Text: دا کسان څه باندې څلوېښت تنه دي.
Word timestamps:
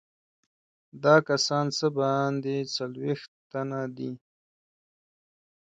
دا 1.03 1.15
کسان 1.29 1.65
څه 1.77 1.87
باندې 1.97 2.55
څلوېښت 2.75 3.29
تنه 3.51 3.81
دي. 3.97 4.11